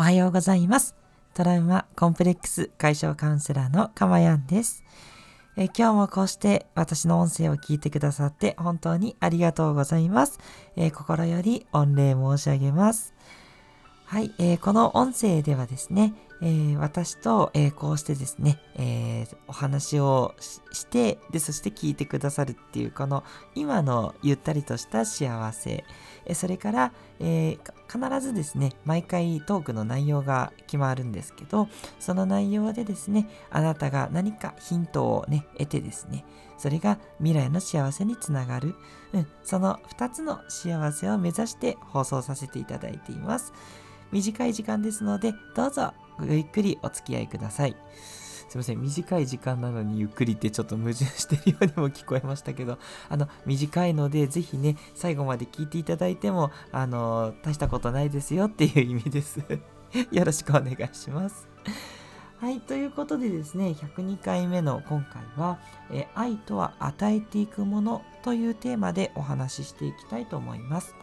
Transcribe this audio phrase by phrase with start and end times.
[0.00, 0.96] おはようございます。
[1.34, 4.82] トラウマコンプレックス解消カウンセラーのかまやんです。
[5.58, 10.38] え今日もこうして私の音声を聞いてくださって本当にありがとうございます。
[10.74, 13.12] え心より御礼申し上げます。
[14.06, 23.24] はい、えー、この音声ではですね、えー、私と、えー、こうしてですね、えお話をしてで、そして聞いてくださるっていう、この
[23.54, 25.84] 今のゆったりとした幸せ、
[26.24, 27.58] えそれから、え
[27.90, 31.68] 必ずですね、毎回トークの内容が決まるんですけど、
[31.98, 36.24] その内容でですね、あなたが何かヒントをね、得てですね、
[36.56, 38.74] それが未来の幸せにつながる、
[39.12, 43.52] うん、その2つの幸せを目指して放送させていただいています。
[44.12, 45.94] 短い時間ですので、どうぞ
[46.26, 47.76] ゆっくりお付き合いください。
[48.50, 59.38] すいません、短い時間なのにゆっくりってちょっと矛盾してるようにも聞こえましたけど、あの、短いので、ぜひね、最後まで聞いていただいても、あの、大したことないですよっていう意味です。
[60.10, 61.48] よろしくお願いします。
[62.40, 65.60] はい、ということでですね、102回目の今回は、
[65.92, 70.96] え愛とは与えていくものというテーマでお話ししていきたいと思います。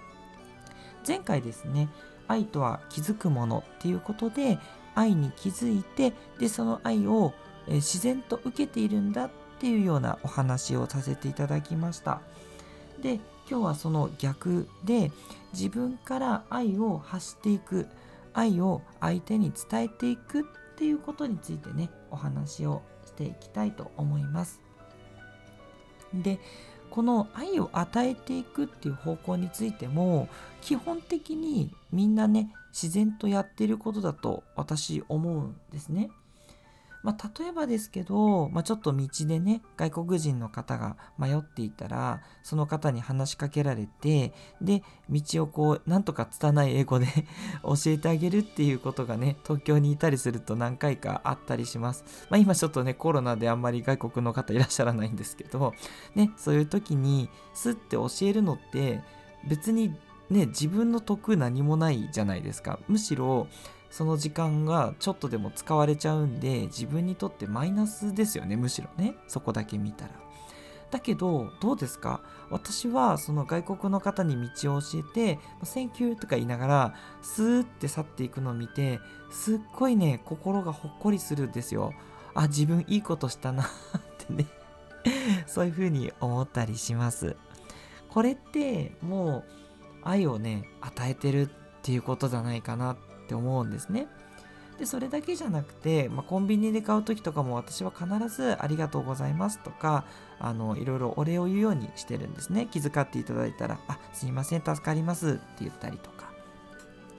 [1.07, 1.87] 前回ですね、
[2.27, 4.59] 愛とは気づくものっていうことで
[4.97, 7.33] 愛に気づいてでその愛を、
[7.67, 12.21] 自然と受けているんだっていうようなお話をさせていただきました。
[13.01, 13.15] で
[13.49, 15.11] 今日はその逆で
[15.53, 17.87] 自分から愛を発していく
[18.33, 20.43] 愛を相手に伝えていくっ
[20.77, 24.61] ていうことについてねお話をしていきたいと思います。
[26.13, 26.39] で
[26.89, 30.29] この愛を与えていくっていう方向についても
[30.61, 36.11] 基本的にみんなね自然とやってることだと私思うんですね。
[37.03, 47.05] まあ、例えばですけど、まあ、ちょっと道でね外国人の方が迷っていたらその方に話しかけられてで道をこうなんとか拙い英語で
[47.63, 55.73] 教えてあげるっていうことがね東京にいたりすると何回かあったりします、まあ、今ちょっとねコロナであんまり外国の方いらっしゃらないんですけど
[56.15, 59.01] ねそういう時にスッて教えるのって
[59.47, 59.95] 別に
[60.29, 63.47] ね自分の得何もないじゃないですかむしろ
[63.89, 70.11] その時間がちょっとでも使われちゃうんで自分にとってマイナスですよねむしろねそこだけ見たら。
[70.89, 72.21] だけどどうですか？
[72.49, 81.93] 私はその外国の方に道を教えて「Thank you」とか言いながらスーって去っていくのを見てすっごいね心がほっこりするんですよ。
[82.33, 83.67] あ自分いいことしたなっ
[84.17, 84.45] てね
[85.45, 87.35] そういうふうに思ったりします。
[88.07, 89.43] これってもう
[90.07, 91.49] 愛をね与えてるっ
[91.83, 92.97] ていうことじゃないかなっ
[93.27, 94.07] て思うんですね。
[94.79, 100.05] でそれだけじゃなくて、まあ、コンビニで買う時とかも私は必ず「ありがとうございます」とか
[100.39, 106.29] あのいろいろお礼を言うようにしてるんですね気遣っていただいたら「あすいません助かります」って言ったりとか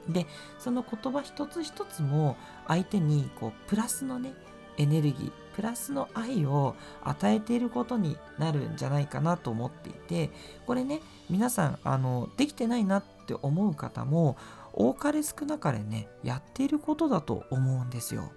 [0.07, 0.25] で
[0.57, 4.33] その言葉一つ一つも相手にこうプラスのね
[4.77, 10.29] エネルギープラスの愛を与えていることになるんじゃないかなと思っていて
[10.65, 14.37] これね皆さんあのできてないなって思う方も
[14.71, 18.31] 多かれ少なかれねやっていることだと思うんですよ。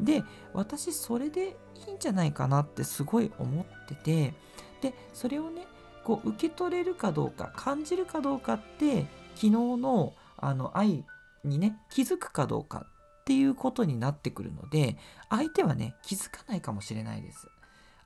[0.00, 4.34] で私それでいいんじゃないかなってすごい思ってて
[4.80, 5.64] でそれをね
[6.02, 11.04] こう受け取れるかどうか感じるかどうかって昨日のあの愛
[11.44, 12.88] にね気づくかどうか
[13.28, 14.96] っていうことになってくるので
[15.28, 17.46] 相手はね気づかないかもしれないです。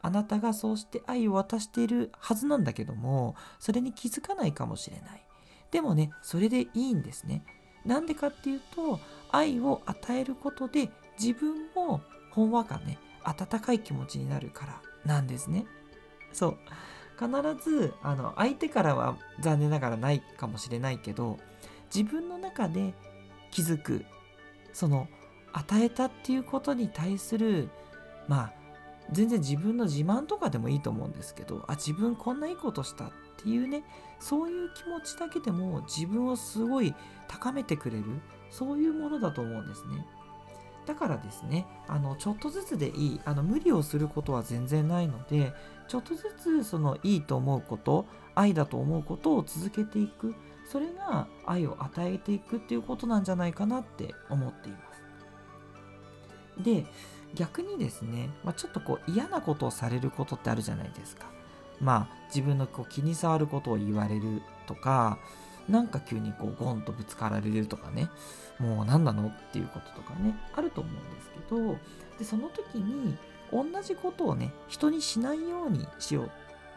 [0.01, 5.25] あなたがそうして愛を渡しているはずなんだけどもそれに気づかないかもしれない。
[5.71, 7.45] でもねそれでいいんですね。
[7.87, 8.99] なんでかっていうと
[9.31, 10.91] 愛を与えることで
[11.21, 12.01] 自分も
[12.33, 15.67] ほんわかね温かい気持ちになるからなんですね。
[16.33, 16.59] そう
[17.17, 17.31] 必
[17.71, 21.39] ずあの相手からは残念ながらないかもしれないけど
[21.95, 22.93] 自分の中で
[23.53, 24.05] 気づく
[24.73, 25.09] その
[25.53, 27.69] 与えたっていうことに対する
[28.29, 28.53] まあ
[29.11, 33.85] 全然自分の自慢とかでもいいと思うんですけどあ自分こんないいことしたっていうね
[34.21, 36.95] そういう気持ちだけでも自分をすごい
[37.29, 38.05] 高めてくれる
[38.51, 40.07] そういうものだと思うんですね。
[40.87, 45.53] だからですねあのちょっとずつでいいあの無理をすることは全然ないので
[45.87, 50.35] ちょっとずつそのいいと思うこと愛だと思うことを続けていく。
[50.73, 56.63] それが愛を与えていくっていうことなんじゃないかなって思っています。
[56.65, 56.87] で
[57.35, 61.27] 逆にですね、まあ、ちょっとこう嫌なことをされることってあるじゃないですか。
[61.79, 65.19] まあ自分のこう気に障ることを言われるとか
[65.69, 68.09] なんか急にこうゴンとぶつかられるとかね。
[68.59, 71.77] もう何なのっていうこととかねあると思うんですけど
[72.19, 73.19] でその時に
[73.53, 76.31] 同じことをね人にしないようにしよう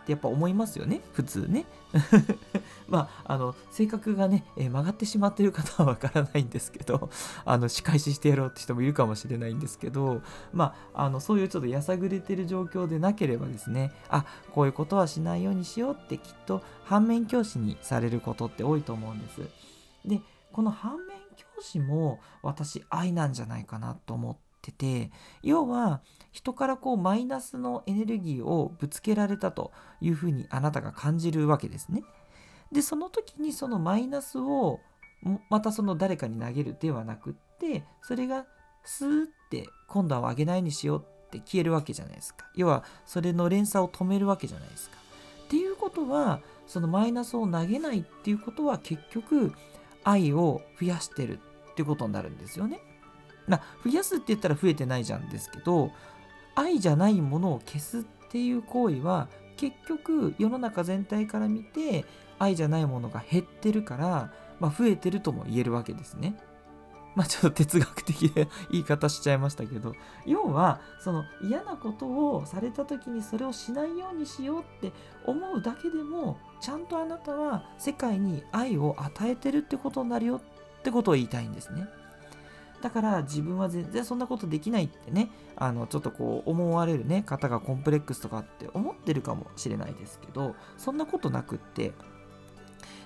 [0.06, 1.66] ってやっぱ思いますよね普通ね。
[2.88, 7.10] まああの性格がね、えー、曲がってしまってる方はわからないんですけど
[7.44, 10.22] あの仕返ししてやろうって人もいるかもしれないんですけど
[10.54, 19.42] まああのそういうちょっとやさぐれてる状況でなければですねあこういうことはしないようにしようってきっと反面教師にされることって多いと思うんです。
[20.06, 20.22] で
[20.52, 25.12] この反面教師も私愛なんじゃないかなと思ってて
[25.42, 26.02] 要は
[26.36, 29.72] 人からこうマイナスのエネルギーをぶつけられたと
[30.02, 32.04] いうふうにあなたが感じるわけですね。
[32.74, 34.82] でその時にそのマイナスを
[35.50, 38.46] またその誰かに投げるではなくってそれが
[38.84, 42.46] スーって今度は上げないにしようって消えるわけじゃないですか。
[42.54, 44.98] 要はそれの連鎖を止めるわけじゃないですか。
[45.46, 49.54] っていうことはそのマイナスを投げないっていうことは結局
[50.04, 51.40] 愛を増やしてる
[51.72, 52.82] ってことになるんですよね。
[53.48, 55.92] まあ、増やすって言ったら増えてないじゃんですけど
[56.56, 62.06] 愛じゃないものを消すっていう行為は結局世の中全体から見て
[62.40, 66.36] 愛じゃないものが減ってるから、まあ、増えてるとも言えるわけですね。
[67.16, 74.92] まあちょっと哲学的な言い方しちゃいましたけど要はその嫌なことをされた時にそれをしないようにしようって
[75.26, 80.42] 思うだけでもちゃんとあなたは世界に愛を与えてるってことになるよ
[80.80, 81.88] ってことを言いたいんですね。
[82.86, 91.94] だから自分は全然そんなことできないってね、あの、ちょっとこう思われるね、方がコンプレックスとかって思ってるかもしれないですけど、そんなことなくって、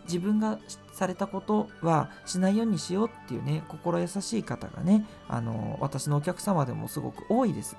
[0.04, 0.60] 自分が
[0.92, 7.78] されたことはしないようにしようっていうね、心優しい方がね、あの、私のお客様でもすごく多いです。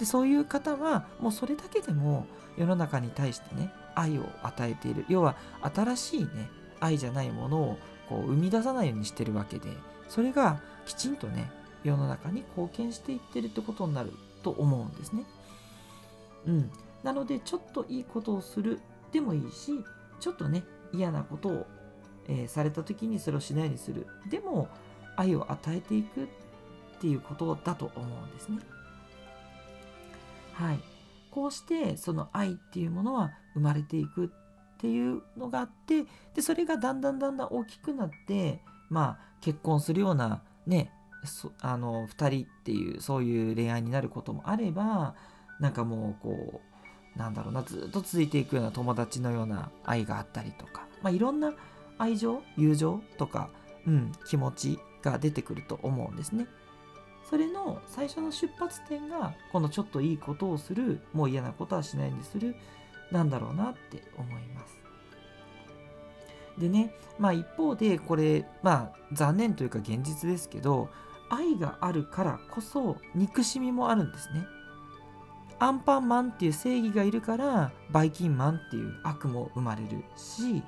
[0.00, 2.26] で、そういう方は、もうそれだけでも
[2.56, 5.04] 世の中に対してね、愛を与えている。
[5.08, 5.36] 要は、
[5.72, 7.78] 新しいね、愛じゃないものを
[8.08, 9.68] こう生み出さないようにしてるわけで、
[10.08, 11.50] それがきちんとね
[11.84, 14.12] 世の中に貢献していってるってことになる
[14.42, 15.24] と思うんですね。
[16.46, 16.70] うん、
[17.02, 18.80] なのでちょっといいことをする
[19.12, 19.84] でもいいし
[20.20, 21.66] ちょっとね嫌なことを、
[22.28, 24.68] えー、された時にそれをしないようにするでも
[25.16, 26.26] 愛を与えていくっ
[27.00, 28.58] ていうことだと思うんですね。
[30.52, 30.80] はい。
[31.30, 34.28] こうしてその愛っていうものは生まれていくっ
[34.78, 36.04] ていうのがあって
[36.34, 40.90] でそれがだんだんだんだん大きくなってまあ結婚するようなね
[41.60, 45.14] あの2人っていうそういう恋愛になることもあれば
[45.60, 46.60] なんかもうこ
[47.16, 51.52] うなんだろうなずっと続いていくような友達のような愛があったりとか、まあ、いろんな
[51.98, 53.50] 愛情友情とか、
[53.86, 56.46] うん、気持ちが出てくると思うんですね。
[57.28, 62.56] それの最初の出発点がこのちょっといいことをするもう嫌なことはしないようにする
[63.10, 64.81] なんだろうなって思います。
[66.58, 70.88] でね、まあ一方でこれ、まあ残念というか現実ですけど、
[71.30, 74.44] 愛があるからこそ憎しみもあるんですね。
[75.58, 80.62] アンパンマンっていう正義がいるからバイキンマンっていう悪も生まれるし、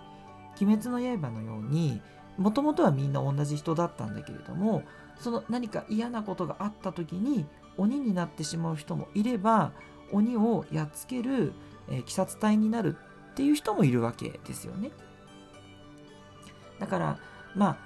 [0.61, 2.01] 鬼滅の刃のように
[2.39, 4.83] もともとはみんな同じ人だったんだけれども
[5.19, 7.47] その何か嫌なことがあった時に
[7.77, 9.73] 鬼になってしまう人もいれば
[10.13, 11.53] 鬼をやっつける、
[11.89, 12.97] えー、鬼殺隊になる
[13.33, 14.91] っていう人もいるわけですよね。
[16.85, 17.19] だから
[17.55, 17.77] まあ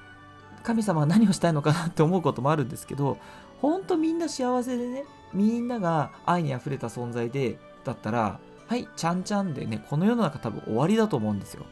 [0.64, 3.18] 神様は何をしたいのかなって思うこともあるんですけど
[3.62, 11.64] ほんとみんな幸せでねみんなが愛にあふれた存在でだったらはいちゃんちゃんでねこの世の中多分終わりだと思うんですよ。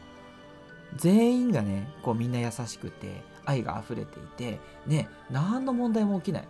[0.95, 6.47] 全員がねこうみんな優しくて愛が溢れていてね何の問題も起きない。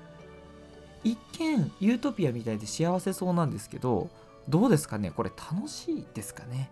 [1.03, 4.09] 一見ユートピアみたいで幸せそうなんですけど
[4.47, 5.11] どうですかね？
[5.11, 6.69] これ楽しいですかね？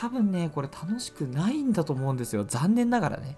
[0.00, 2.44] 多分ね、これ楽しくないんだと思うんですよ。
[2.44, 3.36] 残念ながらね。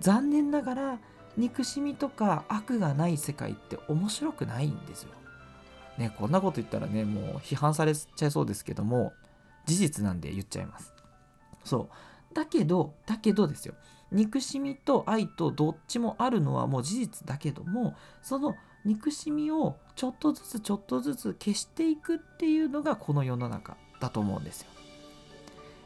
[0.00, 0.98] 残念ながら、
[1.38, 5.08] 憎しみとか悪がない世界って面白くないんですよ。
[5.96, 9.14] ね、こんなこと言ったらね、もう批判されちゃいそうですけども、
[9.64, 10.92] 事実なんで言っちゃいます。
[11.64, 11.88] そ
[12.30, 12.34] う。
[12.34, 13.74] だけど、だけどですよ。
[14.12, 24.73] 憎しみと愛とどっちもあるのはもう事実だけども、その憎しみをちょっとずつちょっとずつ消していくっていうのがこの世の中だと思うんですよ。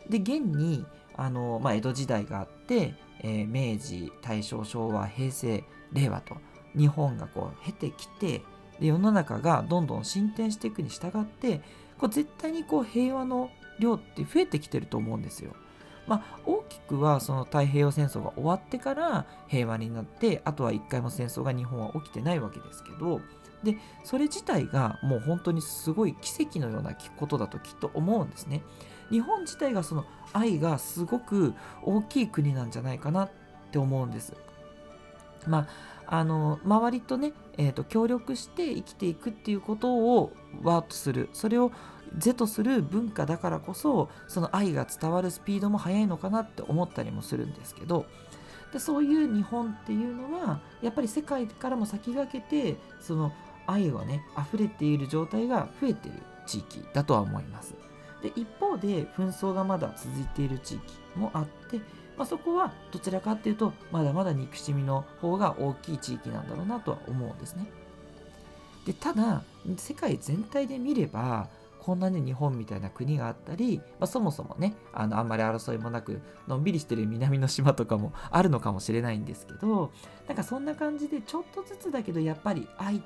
[0.08, 0.86] で現に
[1.16, 6.36] あの、まあ、江戸時代があって、えー、明治大正昭和平成令和と
[6.76, 8.42] 日本がこう経てきて
[8.80, 11.60] で世の中がどんどん進展していくに従って
[11.98, 13.50] こう絶対にこう平和の
[13.80, 15.52] 量って増えてきてると思うんですよ。
[16.08, 23.20] まあ、大きくはその太平洋戦争が終わってから平和になってあとは一回も戦争が日本は起きてないわけですけど
[23.62, 28.62] でそれ自体がもう本当にすごい奇跡のようなことだときっと思うんですね。
[29.10, 33.30] 日本自体がその愛がすごく大きい国なんじゃないかなっ
[33.72, 34.34] て思うんです。
[35.46, 35.66] ま
[36.06, 41.72] あ、あの周りとね、えーと、協力して生きていくっていうことをワーとするそれを
[42.16, 48.06] 是とする文化だからこそその愛が伝わるスピードも速いのかなって思ったりもするんですけど
[48.72, 53.32] でそういう日本っていうのはやっぱり世界からも先駆けてその
[53.66, 57.74] 愛がね溢れている状態が増えている地域だとは思います。
[58.22, 60.82] で一方で紛争がまだ続いている地域
[61.14, 61.78] もあって、
[62.16, 67.70] まあ、そこはどちらかっていうとまだまだ憎しみの方が大きい地域なんだろうなとは思うんですね。
[68.86, 69.42] でただ
[69.76, 71.48] 世界全体で見れば
[71.80, 79.92] こんなね日本みたいな国があったり、まあ、そもそもねあのあんまり争いもなくのんびりしてる南の島とかもあるのかもしれないんですけど
[80.26, 83.04] なんかそんな感じでちょっとずつだけどやっぱり愛って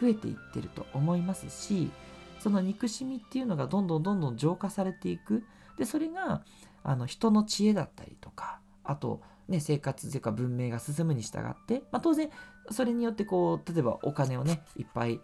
[0.00, 1.90] 増えていってると思いますし
[2.40, 5.44] その憎しみっていうのがどんどんどんどん浄化されていく。
[5.78, 6.42] でそれが
[6.82, 12.30] あの人の知恵だったりとかあとね、生活というか文明が進むに従って、まあ、当然
[12.70, 15.20] それによってこう例えばお金をねいっぱい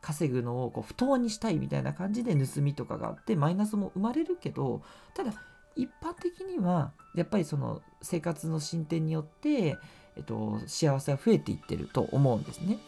[0.00, 4.82] 稼ぐのをこう不当にしたいみたいな感じで盗みとかがあってマイナスも生まれるけど
[5.14, 5.32] ただ
[5.74, 9.76] 一般的にはやっぱりその生活の進展によって、
[10.16, 12.78] えっと、幸せは増えていってると思うんですね。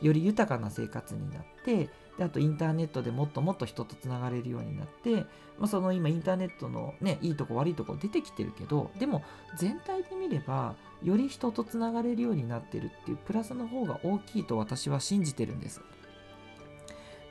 [0.00, 5.26] より豊かな生活になってであとインターネットでもっともっと人とつながれるようになって、
[5.58, 9.22] まあ、その今インターネットのねいいとこ悪いとこ出てきてるけどでも
[9.58, 15.80] 全体で見ればより人とつながれるようになってるっていうプラスの方が大きいと私は信じてるんです。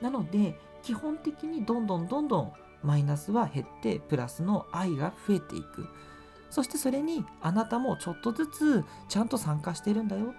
[0.02, 5.88] なので基本的にどんどんどんどんマイナスは減ってプラスの愛が増えていく
[6.50, 10.34] そしてそれにあなたもちょっとずつちゃんと参加してるんだよ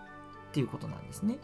[0.48, 1.38] っていうことなんですね。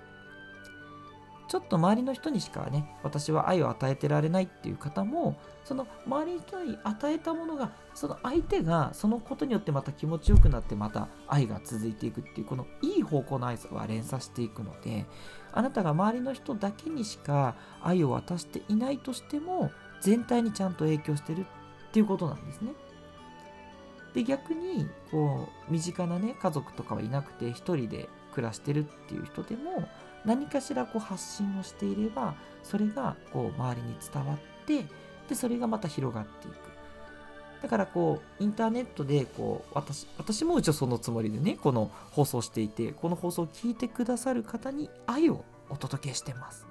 [1.53, 15.05] ちょっと周りの人にしかね私は愛を与えてられないっていう方もその周りの人に与えたものがその相手がそのことによってまた気持ちよくなってまた愛が続いていくっていうこのいい方向の愛は連鎖していくので
[15.53, 21.45] あなたが周りの人だけにしか愛を渡していないとしても全体にちゃんと影響してるっ
[21.93, 22.73] ていうことなんですね。
[24.15, 29.87] で逆にこう身近なね家族とかはいなくて一人で暮らしてるっていう人でも
[30.25, 34.87] 何かしらこう発信をしていればそれがこう周りに伝わって
[35.29, 36.73] でそれがまた広がっていく。
[37.63, 46.67] だからこうインターネットでこう私私も一応そのつもりでねこの放送していてこの放送を聞いてくださる方に愛をお届けしてます。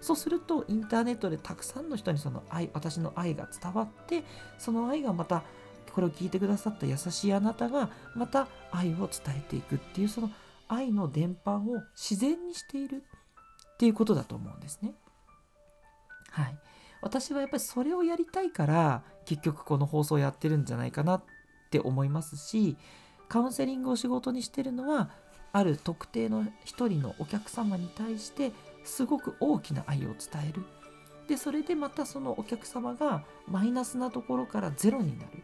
[0.00, 4.22] そうするとインターネットでたくさんの人にその愛私の愛が伝わって
[4.58, 5.42] その愛がまた
[5.92, 10.30] これを聞いてくださった優しいあなたがまた愛を伝えていくっていうその
[10.68, 13.02] 愛の伝播を自然にしている
[13.74, 14.94] っていうことだと思うんですね。
[16.30, 16.58] はい。
[17.02, 21.22] 私はやっぱりそれをやりたいから結局この放送やってるんじゃないかなっ
[21.70, 22.76] て思いますし
[23.28, 25.10] カウンセリングを仕事にしてるのは
[25.52, 28.52] ある特定の一人のお客様に対して
[28.84, 30.16] すごく大きな愛を伝
[30.48, 30.64] える。
[31.28, 35.42] でそれでまたそのお客様がマイナスなところからゼロになる。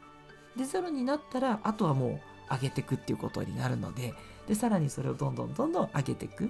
[0.56, 2.20] でゼロになったらあとはもう
[2.52, 4.14] 上げていくっていうことになるので
[4.46, 6.48] でさらにそれをどんどんどんどん上げていくっ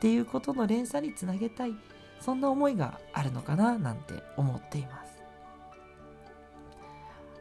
[0.00, 1.74] ていうことの連鎖につなげたい。
[2.20, 5.22] そんな思いがあるのかななんて思っています。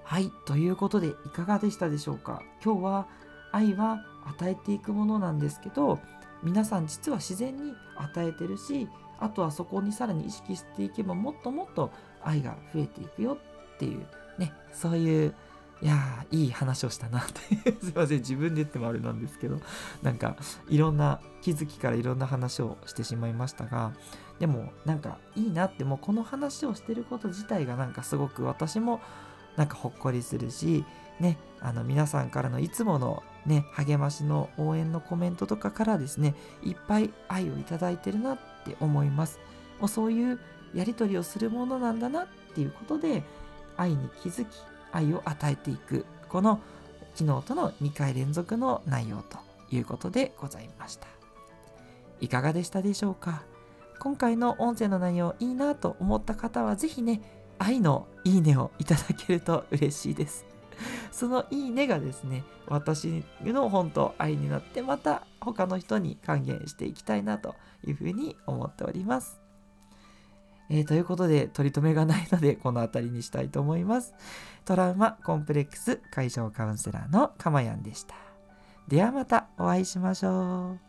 [0.06, 2.42] はいということでいかがでしたでしょうか？
[2.64, 3.08] 今日は
[3.52, 6.00] 愛は与えていくものなんですけど
[6.44, 8.88] 皆さん実は自然に与えてるし
[9.20, 11.92] あとはそこにさらに意識していけばもっともっと
[12.24, 13.34] 愛が増えていくよ
[13.76, 15.36] っていうねそういう
[15.82, 19.60] いやいい話をしたなって すいません自分で言ってもあれなんですけど。
[20.02, 20.36] なんか
[20.68, 23.94] いろんな気づきからいろんな話をしてしまいましたが
[24.40, 29.02] でもなんかいいなってもうこの話をしてること自体がなんかすごく私も
[29.58, 30.86] なんかほっこりするし
[31.20, 39.40] ねあの皆さんからのいつものね励ましの応援のコメントとかからですねいっぱい愛をいただいてるなって思います。
[39.80, 40.40] もうそういう
[40.74, 43.24] やり取りをするものなんだなっていうことで
[43.78, 44.48] 愛に気づき
[44.92, 46.06] 愛を与えていく。
[46.28, 46.60] この
[47.16, 49.38] 昨日との2回連続の内容と
[49.72, 51.08] いうことでございました。
[52.22, 53.44] いかがでしたでしょうか？
[54.00, 57.22] 今回の音声の内容いいなと思った方は是非ね
[57.58, 60.46] 愛のいいねをいただけると嬉しいです。
[61.12, 67.56] そのいいねがですね私の本当愛になってまた他の人に還元していきたいなと
[67.86, 69.42] いうふうに思っております。
[70.70, 74.14] えー、ということで、取り留めがないので、この辺りにしたいと思います。
[74.66, 78.16] トラウマコンプレックス解消カウンセラーのかまやんでした。
[78.88, 80.89] ではまたお会いしましょう。